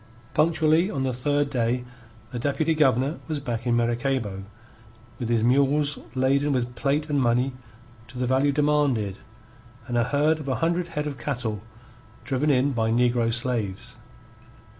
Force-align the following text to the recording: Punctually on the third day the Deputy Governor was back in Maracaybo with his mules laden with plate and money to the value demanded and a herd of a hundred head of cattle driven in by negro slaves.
Punctually 0.33 0.89
on 0.89 1.03
the 1.03 1.13
third 1.13 1.51
day 1.51 1.83
the 2.31 2.39
Deputy 2.39 2.73
Governor 2.73 3.19
was 3.27 3.39
back 3.39 3.67
in 3.67 3.75
Maracaybo 3.75 4.45
with 5.19 5.29
his 5.29 5.43
mules 5.43 5.99
laden 6.15 6.53
with 6.53 6.73
plate 6.73 7.07
and 7.07 7.21
money 7.21 7.53
to 8.07 8.17
the 8.17 8.25
value 8.25 8.51
demanded 8.51 9.19
and 9.85 9.99
a 9.99 10.05
herd 10.05 10.39
of 10.39 10.47
a 10.47 10.55
hundred 10.55 10.87
head 10.87 11.05
of 11.05 11.19
cattle 11.19 11.61
driven 12.23 12.49
in 12.49 12.71
by 12.71 12.89
negro 12.89 13.31
slaves. 13.31 13.95